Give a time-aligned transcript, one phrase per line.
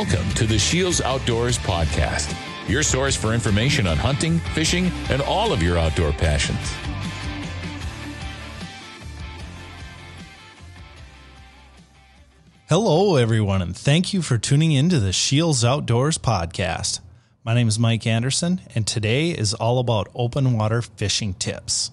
[0.00, 2.34] Welcome to the Scheels Outdoors Podcast,
[2.66, 6.74] your source for information on hunting, fishing, and all of your outdoor passions.
[12.70, 17.00] Hello, everyone, and thank you for tuning in to the Scheels Outdoors Podcast.
[17.44, 21.90] My name is Mike Anderson, and today is all about open water fishing tips.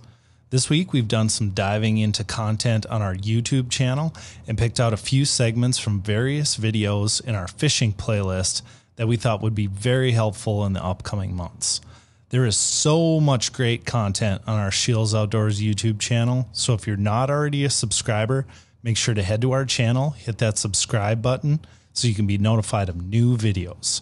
[0.49, 4.13] This week, we've done some diving into content on our YouTube channel
[4.47, 8.61] and picked out a few segments from various videos in our fishing playlist
[8.95, 11.81] that we thought would be very helpful in the upcoming months.
[12.29, 16.95] There is so much great content on our Scheels Outdoors YouTube channel, so if you're
[16.95, 18.45] not already a subscriber,
[18.83, 21.59] make sure to head to our channel, hit that subscribe button
[21.91, 23.99] so you can be notified of new videos.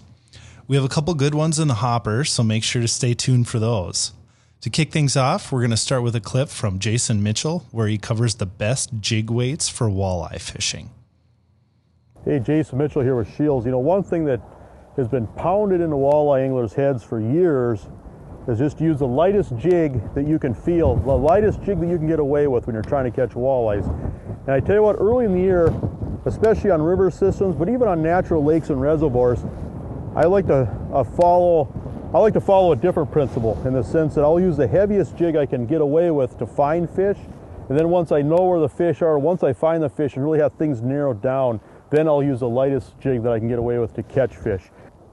[0.67, 3.47] We have a couple good ones in the hopper, so make sure to stay tuned
[3.47, 4.11] for those.
[4.65, 7.87] To kick things off, we're going to start with a clip from Jason Mitchell where
[7.87, 10.89] he covers the best jig weights for walleye fishing.
[12.23, 13.63] Hey, Jason Mitchell here with Scheels.
[13.65, 14.41] You know, one thing that
[14.97, 17.87] has been pounded into walleye anglers' heads for years
[18.47, 21.99] is just use the lightest jig that you can feel, the lightest jig that you
[21.99, 23.87] can get away with when you're trying to catch walleyes.
[24.47, 25.71] And I tell you what, early in the year,
[26.25, 29.45] especially on river systems, but even on natural lakes and reservoirs,
[30.15, 31.84] I like to uh, follow
[32.15, 35.17] I like to follow a different principle in the sense that I'll use the heaviest
[35.17, 37.17] jig I can get away with to find fish.
[37.67, 40.23] And then once I know where the fish are, once I find the fish and
[40.23, 43.59] really have things narrowed down, then I'll use the lightest jig that I can get
[43.59, 44.61] away with to catch fish.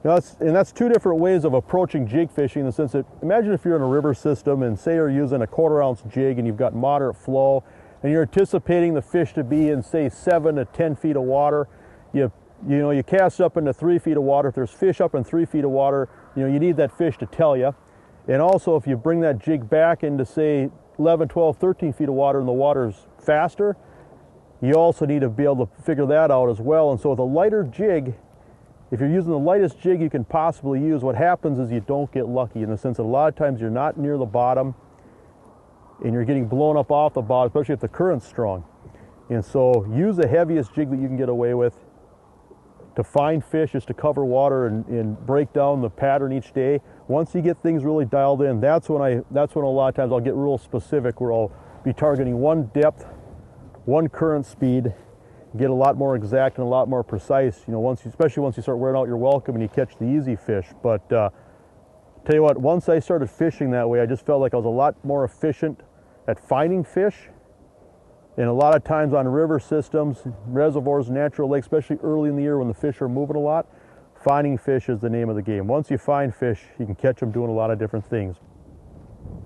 [0.01, 3.51] that's, and that's two different ways of approaching jig fishing in the sense that imagine
[3.51, 6.47] if you're in a river system and say you're using a quarter ounce jig and
[6.47, 7.65] you've got moderate flow
[8.01, 11.67] and you're anticipating the fish to be in say seven to 10 feet of water.
[12.13, 12.31] You,
[12.65, 14.47] you know, you cast up into three feet of water.
[14.47, 17.17] If there's fish up in three feet of water, you know, you need that fish
[17.17, 17.73] to tell you.
[18.27, 22.15] And also if you bring that jig back into say 11, 12, 13 feet of
[22.15, 23.75] water and the water's faster,
[24.61, 26.91] you also need to be able to figure that out as well.
[26.91, 28.15] And so with a lighter jig,
[28.91, 32.11] if you're using the lightest jig you can possibly use, what happens is you don't
[32.11, 34.75] get lucky in the sense that a lot of times you're not near the bottom
[36.03, 38.63] and you're getting blown up off the bottom, especially if the current's strong.
[39.29, 41.82] And so use the heaviest jig that you can get away with
[42.95, 46.79] to find fish is to cover water and, and, break down the pattern each day.
[47.07, 49.95] Once you get things really dialed in, that's when I that's when a lot of
[49.95, 51.51] times I'll get real specific where I'll
[51.83, 53.05] be targeting one depth,
[53.85, 54.93] one current speed,
[55.57, 57.63] get a lot more exact and a lot more precise.
[57.67, 59.97] You know, once you, especially once you start wearing out your welcome and you catch
[59.97, 60.67] the easy fish.
[60.83, 61.29] But uh,
[62.25, 64.65] tell you what, once I started fishing that way, I just felt like I was
[64.65, 65.81] a lot more efficient
[66.27, 67.29] at finding fish
[68.37, 72.41] and a lot of times on river systems, reservoirs, natural lakes, especially early in the
[72.41, 73.67] year when the fish are moving a lot,
[74.23, 75.67] finding fish is the name of the game.
[75.67, 78.37] Once you find fish, you can catch them doing a lot of different things.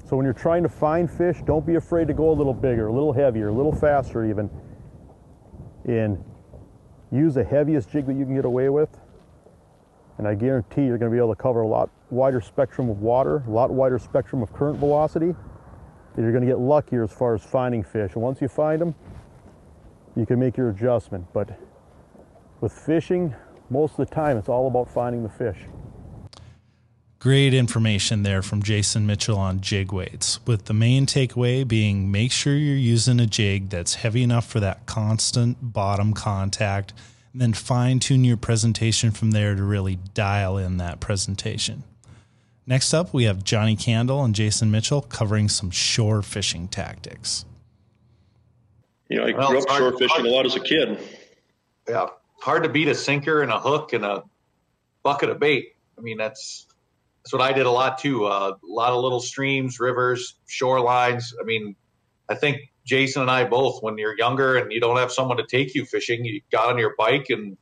[0.08, 2.88] So when you're trying to find fish, don't be afraid to go a little bigger,
[2.88, 4.50] a little heavier, a little faster even,
[5.86, 6.24] and
[7.12, 8.90] use the heaviest jig that you can get away with.
[10.18, 13.02] And I guarantee you're going to be able to cover a lot wider spectrum of
[13.02, 15.36] water, a lot wider spectrum of current velocity,
[16.22, 18.14] you're going to get luckier as far as finding fish.
[18.14, 18.96] And once you find them,
[20.16, 21.26] you can make your adjustment.
[21.34, 21.60] But
[22.60, 23.36] with fishing,
[23.70, 25.58] most of the time, it's all about finding the fish.
[27.20, 32.32] Great information there from Jason Mitchell on jig weights, with the main takeaway being make
[32.32, 36.94] sure you're using a jig that's heavy enough for that constant bottom contact,
[37.34, 41.84] and then fine tune your presentation from there to really dial in that presentation.
[42.70, 47.46] Next up, we have Johnny Candle and Jason Mitchell covering some shore fishing tactics.
[49.10, 51.00] You know, I well, grew up shore fishing a lot as a kid.
[51.88, 52.08] Yeah,
[52.42, 54.24] hard to beat a sinker and a hook and a
[55.02, 55.76] bucket of bait.
[55.98, 56.68] I mean, that's
[57.24, 58.26] that's what I did a lot too.
[58.26, 61.34] Uh, a lot of little streams, rivers, shorelines.
[61.40, 61.74] I mean,
[62.28, 65.46] I think Jason and I both, when you're younger and you don't have someone to
[65.46, 67.56] take you fishing, you got on your bike and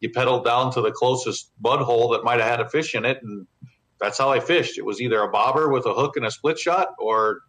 [0.00, 3.06] you pedaled down to the closest mud hole that might have had a fish in
[3.06, 3.46] it and
[4.00, 4.78] that's how I fished.
[4.78, 7.40] It was either a bobber with a hook and a split shot, or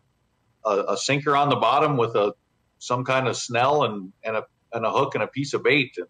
[0.65, 2.33] a, a sinker on the bottom with a
[2.80, 4.44] some kind of snell and and a
[4.74, 5.94] and a hook and a piece of bait.
[5.98, 6.07] And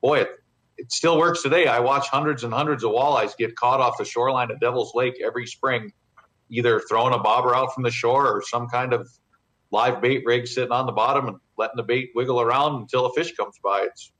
[0.00, 0.30] boy, it,
[0.78, 1.66] it still works today.
[1.66, 5.14] I watch hundreds and hundreds of walleyes get caught off the shoreline of Devil's Lake
[5.24, 5.92] every spring,
[6.50, 9.08] either throwing a bobber out from the shore or some kind of
[9.70, 13.12] live bait rig sitting on the bottom and letting the bait wiggle around until a
[13.12, 13.80] fish comes by.
[13.82, 14.12] It's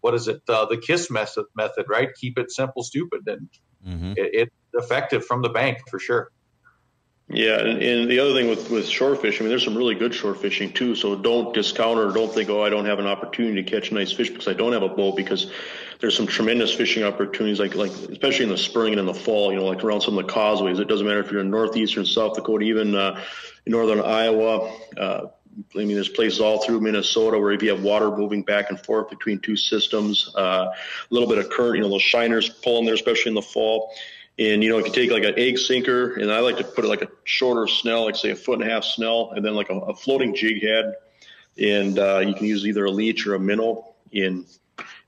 [0.00, 0.40] what is it?
[0.48, 2.08] Uh, the kiss method, method, right?
[2.18, 3.48] Keep it simple, stupid, and
[3.86, 4.12] mm-hmm.
[4.16, 6.30] it, it effective from the bank for sure.
[7.32, 9.94] Yeah, and, and, the other thing with, with shore fishing, I mean, there's some really
[9.94, 10.96] good shore fishing too.
[10.96, 14.10] So don't discount or don't think, oh, I don't have an opportunity to catch nice
[14.10, 15.14] fish because I don't have a boat.
[15.14, 15.52] Because
[16.00, 19.52] there's some tremendous fishing opportunities, like like especially in the spring and in the fall.
[19.52, 20.80] You know, like around some of the causeways.
[20.80, 23.22] It doesn't matter if you're in northeastern South Dakota, even uh,
[23.64, 24.74] in northern Iowa.
[24.98, 25.26] Uh,
[25.74, 28.80] I mean, there's places all through Minnesota where if you have water moving back and
[28.80, 30.74] forth between two systems, uh, a
[31.10, 33.92] little bit of current, you know, those shiners pulling there, especially in the fall.
[34.38, 36.84] And, you know, if you take like an egg sinker, and I like to put
[36.84, 39.54] it like a shorter snell, like say a foot and a half snell, and then
[39.54, 40.94] like a, a floating jig head.
[41.58, 43.94] And uh, you can use either a leech or a minnow.
[44.14, 44.46] And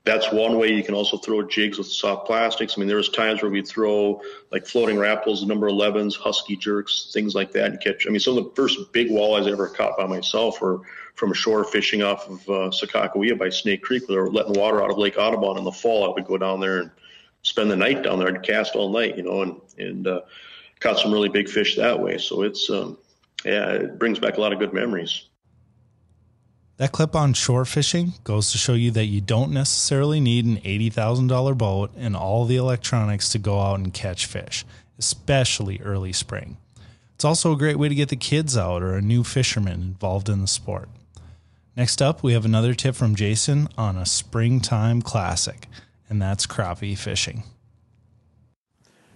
[0.05, 0.73] that's one way.
[0.73, 2.75] You can also throw jigs with soft plastics.
[2.75, 4.21] I mean, there was times where we throw
[4.51, 8.05] like floating Rapalas, number 11s, husky jerks, things like that, and catch.
[8.05, 10.81] I mean, some of the first big walleyes I ever caught by myself were
[11.15, 14.83] from shore fishing off of uh, Sakakawea by Snake Creek, where they were letting water
[14.83, 16.05] out of Lake Audubon in the fall.
[16.05, 16.91] I would go down there and
[17.43, 18.27] spend the night down there.
[18.27, 20.21] I'd cast all night, you know, and and uh,
[20.79, 22.17] caught some really big fish that way.
[22.17, 22.97] So it's um,
[23.45, 25.27] yeah, it brings back a lot of good memories.
[26.77, 30.57] That clip on shore fishing goes to show you that you don't necessarily need an
[30.57, 34.65] $80,000 boat and all the electronics to go out and catch fish,
[34.97, 36.57] especially early spring.
[37.13, 40.29] It's also a great way to get the kids out or a new fisherman involved
[40.29, 40.89] in the sport.
[41.77, 45.67] Next up, we have another tip from Jason on a springtime classic
[46.09, 47.43] and that's crappie fishing.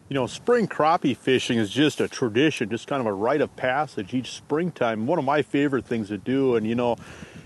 [0.09, 3.53] You know, spring crappie fishing is just a tradition, just kind of a rite of
[3.57, 5.05] passage each springtime.
[5.05, 6.95] One of my favorite things to do, and you know,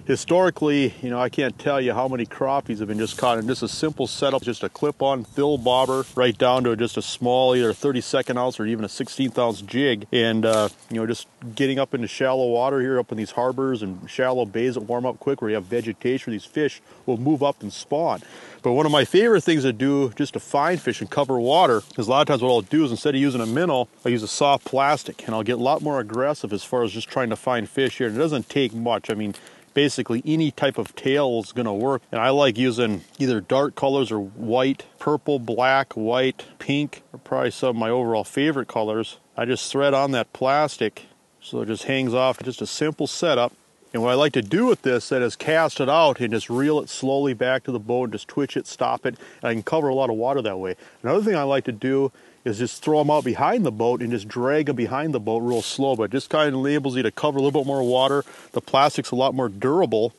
[0.06, 3.48] historically, you know, I can't tell you how many crappies have been just caught in
[3.48, 7.56] just a simple setup, just a clip-on Thill bobber, right down to just a small,
[7.56, 11.80] either 32nd ounce or even a 16th ounce jig, and uh, you know, just getting
[11.80, 15.20] up into shallow water here, up in these harbors and shallow bays that warm up
[15.20, 18.22] quick, where you have vegetation, these fish will move up and spawn.
[18.64, 21.82] But one of my favorite things to do just to find fish and cover water
[21.98, 24.12] is a lot of times what I'll do is instead of using a minnow, I'll
[24.12, 27.10] use a soft plastic and I'll get a lot more aggressive as far as just
[27.10, 28.08] trying to find fish here.
[28.08, 29.10] And it doesn't take much.
[29.10, 29.34] I mean,
[29.74, 32.02] basically any type of tail is going to work.
[32.12, 37.70] And I like using either dark colors or white, purple, black, white, pink probably some
[37.70, 39.18] of my overall favorite colors.
[39.38, 41.06] I just thread on that plastic
[41.42, 42.42] so it just hangs off.
[42.44, 43.54] Just a simple setup.
[43.94, 46.50] And what I like to do with this then is cast it out and just
[46.50, 49.54] reel it slowly back to the boat and just twitch it, stop it, and I
[49.54, 50.76] can cover a lot of water that way.
[51.04, 52.12] Another thing I like to do
[52.44, 55.40] is just throw them out behind the boat and just drag them behind the boat
[55.40, 58.24] real slow, but just kind of enables you to cover a little bit more water.
[58.54, 60.14] The plastic's a lot more durable,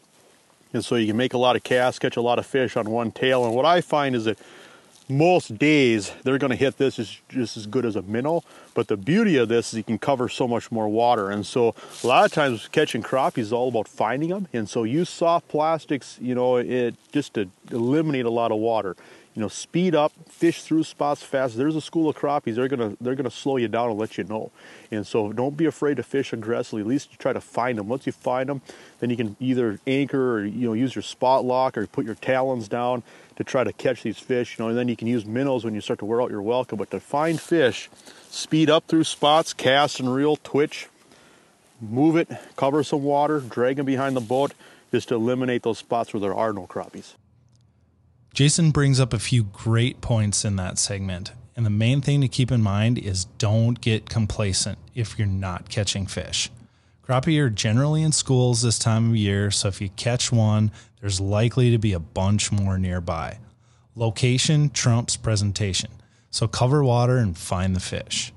[0.72, 2.90] and so you can make a lot of casts, catch a lot of fish on
[2.90, 3.44] one tail.
[3.44, 4.38] And what I find is that
[5.08, 8.44] most days they're going to hit this is just as good as a minnow.
[8.74, 11.30] But the beauty of this is you can cover so much more water.
[11.30, 14.48] And so a lot of times catching crappie is all about finding them.
[14.52, 18.96] And so use soft plastics, you know, it just to eliminate a lot of water
[19.34, 21.56] you know, speed up, fish through spots fast.
[21.56, 22.56] There's a school of crappies.
[22.56, 24.50] They're gonna they're gonna slow you down and let you know.
[24.90, 26.82] And so don't be afraid to fish aggressively.
[26.82, 27.88] At least try to find them.
[27.88, 28.60] Once you find them,
[29.00, 32.14] then you can either anchor or you know use your spot lock or put your
[32.14, 33.02] talons down
[33.36, 34.58] to try to catch these fish.
[34.58, 36.42] You know, and then you can use minnows when you start to wear out your
[36.42, 36.76] welcome.
[36.76, 37.88] But to find fish,
[38.28, 40.88] speed up through spots, cast and reel, twitch,
[41.80, 44.52] move it, cover some water, drag them behind the boat,
[44.90, 47.14] just to eliminate those spots where there are no crappies.
[48.34, 51.32] Jason brings up a few great points in that segment.
[51.54, 55.68] And the main thing to keep in mind is don't get complacent if you're not
[55.68, 56.50] catching fish.
[57.06, 60.70] Crappie are generally in schools this time of year, so if you catch one,
[61.00, 63.38] there's likely to be a bunch more nearby.
[63.94, 65.90] Location trumps presentation,
[66.30, 68.32] so cover water and find the fish.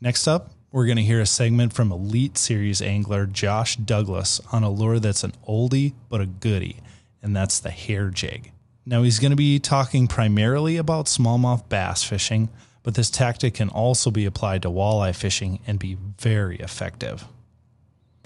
[0.00, 4.62] Next up, we're going to hear a segment from Elite Series angler Josh Douglas on
[4.62, 6.76] a lure that's an oldie but a goodie,
[7.22, 8.52] and that's the hair jig.
[8.88, 12.48] Now, he's going to be talking primarily about smallmouth bass fishing,
[12.84, 17.24] but this tactic can also be applied to walleye fishing and be very effective.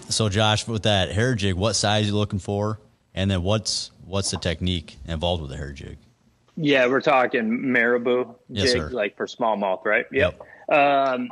[0.07, 2.79] So, Josh, with that hair jig, what size are you looking for?
[3.15, 5.97] And then what's what's the technique involved with the hair jig?
[6.55, 8.89] Yeah, we're talking marabou yes, jig, sir.
[8.89, 10.05] like for smallmouth, right?
[10.11, 10.41] Yep.
[10.69, 10.77] yep.
[10.77, 11.29] Um,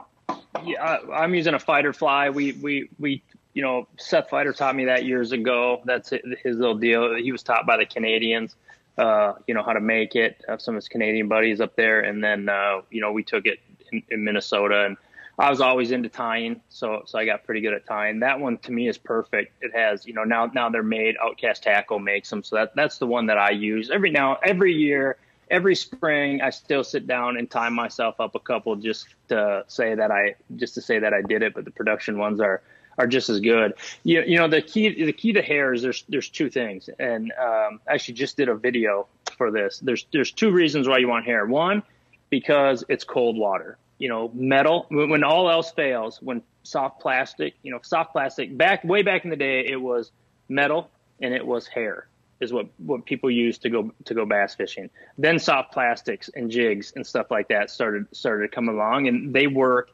[0.65, 2.31] yeah, I, am using a Feider Fly.
[2.31, 3.21] We we we
[3.53, 5.81] you know Seth Feider taught me that years ago.
[5.85, 7.15] That's his little deal.
[7.15, 8.55] He was taught by the Canadians
[8.99, 10.43] uh, you know, how to make it.
[10.47, 13.45] Have some of his Canadian buddies up there, and then uh, you know we took
[13.45, 13.59] it
[13.91, 14.97] in, in, Minnesota, and
[15.39, 18.19] I was always into tying, so so I got pretty good at tying.
[18.19, 19.53] That one to me is perfect.
[19.63, 21.15] It has you know now now they're made.
[21.17, 24.73] Outkast Tackle makes them, so that that's the one that I use every now every
[24.73, 25.15] year.
[25.49, 29.95] Every spring, I still sit down and tie myself up a couple just to say
[29.95, 31.55] that I just to say that I did it.
[31.55, 32.61] But the production ones are
[32.99, 33.73] are just as good.
[34.03, 37.31] You, you know, the key the key to hair is there's there's two things, and
[37.31, 39.79] um, I actually just did a video for this.
[39.79, 41.45] There's there's two reasons why you want hair.
[41.45, 41.81] One,
[42.29, 43.77] because it's cold water.
[43.97, 48.83] You know, metal when all else fails, when soft plastic, you know, soft plastic back
[48.83, 50.11] way back in the day, it was
[50.49, 50.91] metal
[51.21, 52.07] and it was hair
[52.39, 54.89] is what what people used to go to go bass fishing.
[55.17, 59.33] Then soft plastics and jigs and stuff like that started started to come along, and
[59.33, 59.91] they work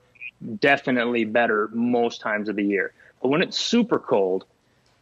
[0.59, 2.93] definitely better most times of the year.
[3.21, 4.45] But when it's super cold,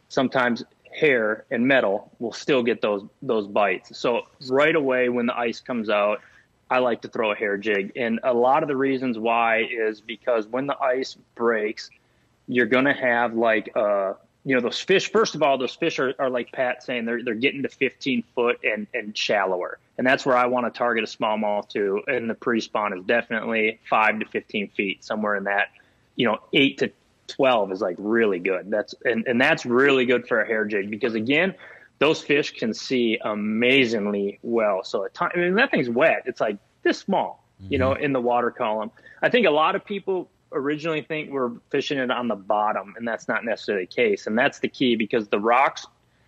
[0.10, 0.64] sometimes
[0.94, 3.98] hair and metal will still get those those bites.
[3.98, 6.22] So right away when the ice comes out,
[6.70, 7.92] I like to throw a hair jig.
[7.96, 11.90] And a lot of the reasons why is because when the ice breaks,
[12.48, 14.14] you're going to have like uh
[14.46, 17.24] you know those fish first of all those fish are, are like pat saying they're
[17.24, 19.80] they're getting to 15 foot and and shallower.
[19.98, 23.80] And that's where i want to target a smallmouth to and the pre-spawn is definitely
[23.90, 25.70] 5 to 15 feet somewhere in that
[26.16, 26.92] you know 8 to
[27.28, 28.70] 12 is like really good.
[28.70, 31.56] That's and, and that's really good for a hair jig because again
[32.00, 34.84] those fish can see amazingly well.
[34.84, 36.24] So at time I mean that thing's wet.
[36.26, 38.04] It's like this small you know mm-hmm.
[38.04, 38.92] in the water column.
[39.22, 43.08] I think a lot of people originally think we're fishing it on the bottom, and
[43.08, 44.28] that's not necessarily the case.
[44.28, 45.86] And that's the key because the rocks,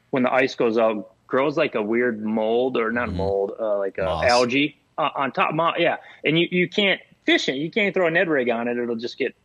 [0.09, 3.17] when the ice goes out, grows like a weird mold or not mm-hmm.
[3.17, 5.53] mold, uh, like a algae uh, on top.
[5.77, 7.55] Yeah, and you you can't fish it.
[7.55, 9.35] You can't throw a Ned rig on it; it'll just get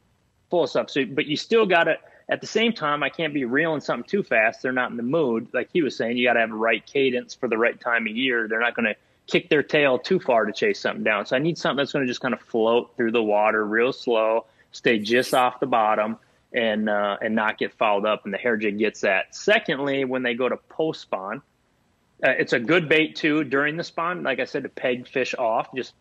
[0.50, 0.90] full of stuff.
[0.90, 1.96] So, but you still got to.
[2.28, 4.62] At the same time, I can't be reeling something too fast.
[4.62, 5.48] They're not in the mood.
[5.52, 8.06] Like he was saying, you got to have a right cadence for the right time
[8.06, 8.46] of year.
[8.46, 8.94] They're not going to
[9.26, 11.26] kick their tail too far to chase something down.
[11.26, 13.92] So I need something that's going to just kind of float through the water real
[13.92, 16.18] slow stay just off the bottom
[16.52, 19.34] and uh, and not get fouled up, and the hair jig gets that.
[19.34, 21.42] Secondly, when they go to post spawn,
[22.24, 24.22] uh, it's a good bait too during the spawn.
[24.22, 25.94] Like I said, to peg fish off, just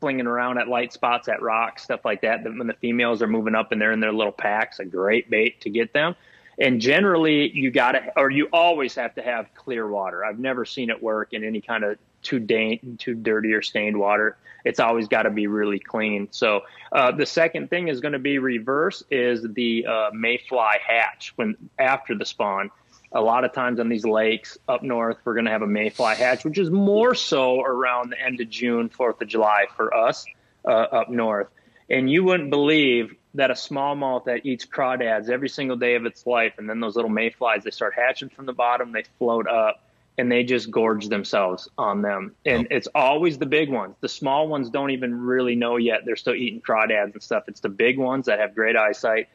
[0.00, 2.42] flinging around at light spots, at rocks, stuff like that.
[2.44, 5.60] When the females are moving up and they're in their little packs, a great bait
[5.62, 6.16] to get them.
[6.60, 10.24] And generally, you got to, or you always have to have clear water.
[10.24, 13.98] I've never seen it work in any kind of too dank, too dirty or stained
[13.98, 14.36] water.
[14.62, 16.28] It's always got to be really clean.
[16.32, 16.60] So
[16.92, 21.56] uh, the second thing is going to be reverse is the uh, mayfly hatch when
[21.78, 22.70] after the spawn.
[23.12, 26.14] A lot of times on these lakes up north, we're going to have a mayfly
[26.14, 30.26] hatch, which is more so around the end of June, Fourth of July for us
[30.64, 31.48] uh, up north.
[31.88, 36.26] And you wouldn't believe that a smallmouth that eats crawdads every single day of its
[36.26, 39.84] life, and then those little mayflies, they start hatching from the bottom, they float up
[40.18, 42.34] and they just gorge themselves on them.
[42.44, 42.76] And oh.
[42.76, 43.94] it's always the big ones.
[44.00, 46.04] The small ones don't even really know yet.
[46.04, 47.44] They're still eating crawdads and stuff.
[47.48, 49.28] It's the big ones that have great eyesight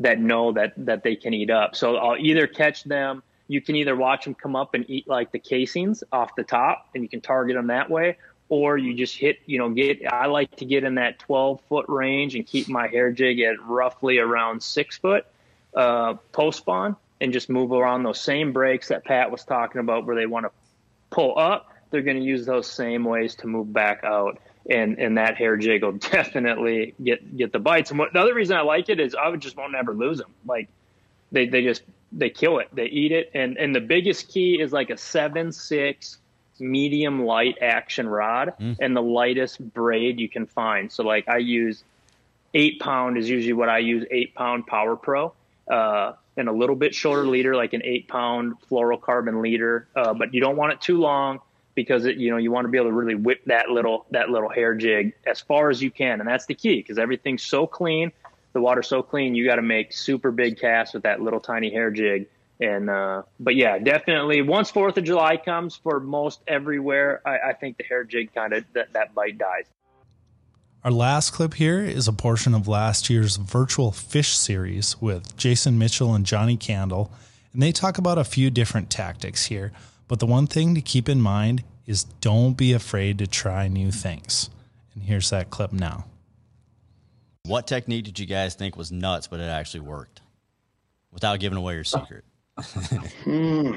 [0.00, 1.76] that know that that they can eat up.
[1.76, 3.22] So I'll either catch them.
[3.46, 6.88] You can either watch them come up and eat like the casings off the top,
[6.94, 8.16] and you can target them that way,
[8.48, 9.38] or you just hit.
[9.46, 10.06] You know, get.
[10.12, 13.62] I like to get in that 12 foot range and keep my hair jig at
[13.64, 15.26] roughly around six foot
[15.74, 20.06] uh, post spawn and just move around those same breaks that Pat was talking about
[20.06, 20.50] where they want to
[21.10, 24.38] pull up, they're going to use those same ways to move back out.
[24.68, 27.90] And, and that hair jig will definitely get, get the bites.
[27.90, 30.18] And what, the other reason I like it is I would just won't ever lose
[30.18, 30.32] them.
[30.46, 30.68] Like
[31.30, 31.82] they, they just,
[32.12, 33.30] they kill it, they eat it.
[33.34, 36.18] And, and the biggest key is like a seven, six
[36.58, 38.76] medium light action rod mm.
[38.80, 40.90] and the lightest braid you can find.
[40.92, 41.84] So like I use
[42.54, 45.32] eight pound is usually what I use eight pound PowerPro.
[45.68, 49.86] Uh, and a little bit shorter leader, like an eight pound fluorocarbon leader.
[49.94, 51.40] Uh, but you don't want it too long
[51.74, 54.30] because it, you know, you want to be able to really whip that little, that
[54.30, 56.20] little hair jig as far as you can.
[56.20, 58.12] And that's the key because everything's so clean.
[58.52, 59.34] The water's so clean.
[59.34, 62.28] You got to make super big casts with that little tiny hair jig.
[62.62, 67.52] And, uh, but yeah, definitely once 4th of July comes for most everywhere, I, I
[67.54, 69.64] think the hair jig kind of, that, that bite dies.
[70.84, 75.76] Our last clip here is a portion of last year's virtual fish series with Jason
[75.76, 77.10] Mitchell and Johnny Candle,
[77.52, 79.72] and they talk about a few different tactics here.
[80.06, 83.90] But the one thing to keep in mind is don't be afraid to try new
[83.90, 84.50] things.
[84.94, 86.04] And here's that clip now.
[87.44, 90.20] What technique did you guys think was nuts, but it actually worked
[91.10, 92.24] without giving away your secret?
[93.24, 93.76] Hmm.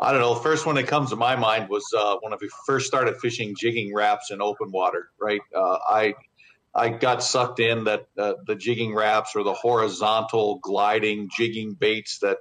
[0.00, 0.34] I don't know.
[0.34, 2.36] The first one that comes to my mind was uh, when I
[2.66, 5.10] first started fishing jigging Raps in open water.
[5.20, 6.14] Right, uh, I
[6.74, 12.20] I got sucked in that uh, the jigging Raps or the horizontal gliding jigging baits
[12.20, 12.38] that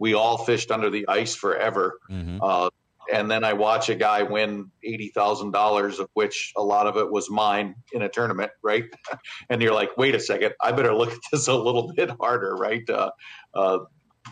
[0.00, 1.98] we all fished under the ice forever.
[2.10, 2.38] Mm-hmm.
[2.40, 2.70] Uh,
[3.12, 6.96] and then I watch a guy win eighty thousand dollars, of which a lot of
[6.96, 8.84] it was mine in a tournament, right?
[9.50, 12.54] and you're like, wait a second, I better look at this a little bit harder,
[12.56, 12.88] right?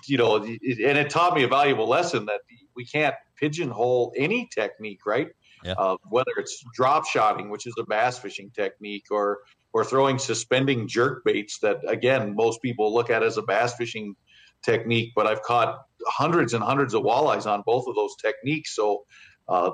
[0.06, 2.40] You know, and it taught me a valuable lesson that
[2.76, 5.28] we can't pigeonhole any technique, right?
[5.64, 5.74] Yeah.
[5.76, 9.38] Uh, whether it's drop shotting, which is a bass fishing technique, or
[9.72, 14.16] or throwing suspending jerk baits that again most people look at as a bass fishing
[14.62, 18.74] technique, but I've caught hundreds and hundreds of walleyes on both of those techniques.
[18.74, 19.04] So
[19.48, 19.72] uh,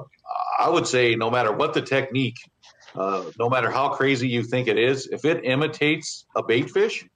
[0.59, 2.39] I would say no matter what the technique,
[2.95, 7.07] uh, no matter how crazy you think it is, if it imitates a bait fish,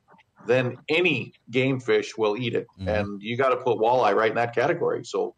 [0.46, 2.88] then any game fish will eat it, mm-hmm.
[2.88, 5.04] and you got to put walleye right in that category.
[5.04, 5.34] So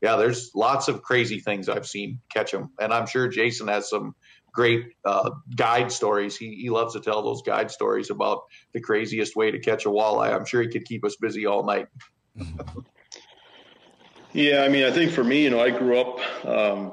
[0.00, 3.88] yeah, there's lots of crazy things I've seen catch them, and I'm sure Jason has
[3.88, 4.14] some
[4.52, 6.36] great uh, guide stories.
[6.36, 8.42] He he loves to tell those guide stories about
[8.72, 10.34] the craziest way to catch a walleye.
[10.34, 11.86] I'm sure he could keep us busy all night.
[14.32, 16.46] Yeah, I mean, I think for me, you know, I grew up.
[16.46, 16.92] Um,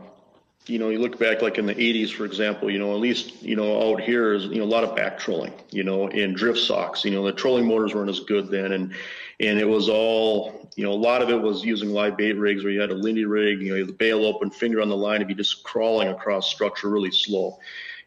[0.70, 3.42] you know, you look back like in the 80s, for example, you know, at least,
[3.42, 6.36] you know, out here is, you know, a lot of back trolling, you know, and
[6.36, 8.72] drift socks, you know, the trolling motors weren't as good then.
[8.72, 8.94] And,
[9.40, 12.64] and it was all, you know, a lot of it was using live bait rigs
[12.64, 15.22] where you had a Lindy rig, you know, the bail open, finger on the line,
[15.22, 17.60] and be just crawling across structure really slow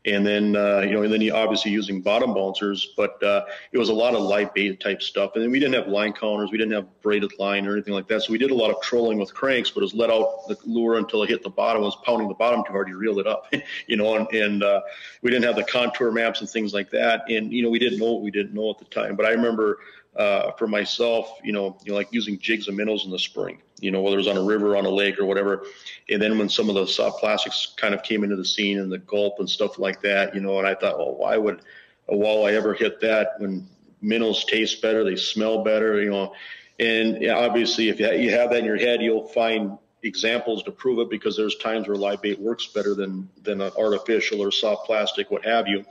[0.04, 3.78] and then uh, you know, and then you obviously using bottom bouncers, but uh, it
[3.78, 5.32] was a lot of live bait type stuff.
[5.34, 8.08] And then we didn't have line counters, we didn't have braided line or anything like
[8.08, 8.22] that.
[8.22, 10.56] So we did a lot of trolling with cranks, but it was let out the
[10.64, 11.82] lure until it hit the bottom.
[11.82, 13.52] It was pounding the bottom too hard, you reeled it up,
[13.86, 14.16] you know.
[14.16, 14.80] And, and uh,
[15.22, 17.30] we didn't have the contour maps and things like that.
[17.30, 19.14] And you know, we didn't know what we didn't know at the time.
[19.14, 19.78] But I remember
[20.16, 23.62] uh, for myself, you know, you know, like using jigs and minnows in the spring,
[23.82, 25.64] you know, whether it was on a river, on a lake, or whatever.
[26.08, 28.90] And then when some of the soft plastics kind of came into the scene and
[28.90, 31.60] the gulp and stuff like that, you know, and I thought, well, why would
[32.08, 33.66] a walleye ever hit that when
[34.00, 36.32] minnows taste better, they smell better, you know?
[36.78, 41.10] And obviously, if you have that in your head, you'll find examples to prove it
[41.10, 45.30] because there's times where live bait works better than than an artificial or soft plastic,
[45.30, 45.84] what have you,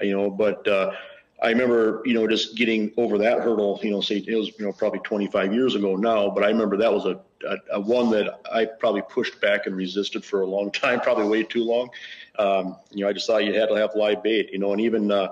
[0.00, 0.30] you know.
[0.30, 0.92] But uh,
[1.42, 4.64] I remember, you know, just getting over that hurdle, you know, say it was, you
[4.64, 8.10] know, probably 25 years ago now, but I remember that was a, a, a one
[8.10, 11.90] that I probably pushed back and resisted for a long time, probably way too long.
[12.38, 14.80] Um, you know, I just thought you had to have live bait, you know, and
[14.80, 15.28] even, uh,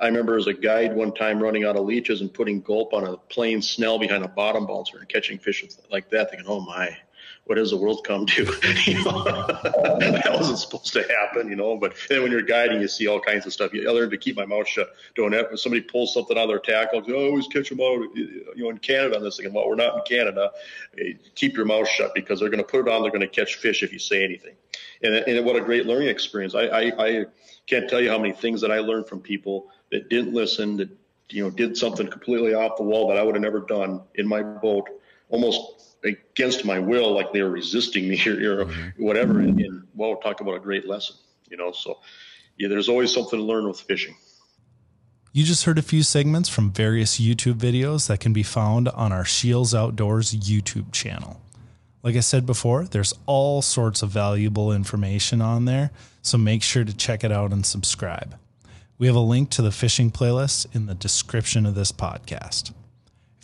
[0.00, 3.04] I remember as a guide one time running out of leeches and putting gulp on
[3.06, 6.96] a plain snell behind a bottom bouncer and catching fish like that, thinking, oh my,
[7.44, 8.44] what has the world come to?
[8.84, 11.76] you know, that wasn't supposed to happen, you know.
[11.76, 13.74] But then when you're guiding, you see all kinds of stuff.
[13.74, 14.94] You learn to keep my mouth shut.
[15.14, 17.02] Don't have when somebody pulls something out of their tackle.
[17.06, 18.02] Oh, always catch them out.
[18.14, 19.52] You know, in Canada on this thing.
[19.52, 20.52] Well, we're not in Canada.
[21.34, 23.02] Keep your mouth shut because they're going to put it on.
[23.02, 24.54] They're going to catch fish if you say anything.
[25.02, 26.54] And, and what a great learning experience.
[26.54, 27.24] I, I, I
[27.66, 30.88] can't tell you how many things that I learned from people that didn't listen, that
[31.30, 34.26] you know did something completely off the wall that I would have never done in
[34.26, 34.88] my boat,
[35.34, 39.04] almost against my will, like they were resisting me or, or mm-hmm.
[39.04, 39.40] whatever.
[39.40, 41.16] And, and well, talk about a great lesson,
[41.50, 41.72] you know.
[41.72, 41.98] So
[42.56, 44.14] yeah, there's always something to learn with fishing.
[45.32, 49.10] You just heard a few segments from various YouTube videos that can be found on
[49.10, 51.40] our Scheels Outdoors YouTube channel.
[52.04, 55.90] Like I said before, there's all sorts of valuable information on there,
[56.22, 58.38] so make sure to check it out and subscribe.
[58.96, 62.72] We have a link to the fishing playlist in the description of this podcast.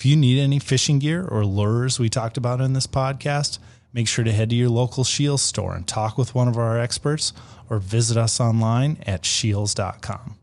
[0.01, 3.59] If you need any fishing gear or lures we talked about in this podcast,
[3.93, 6.79] make sure to head to your local Scheels store and talk with one of our
[6.79, 7.35] experts
[7.69, 10.39] or visit us online at scheels.com.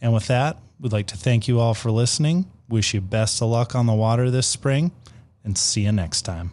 [0.00, 3.48] And with that, we'd like to thank you all for listening, wish you best of
[3.48, 4.92] luck on the water this spring,
[5.42, 6.52] and see you next time.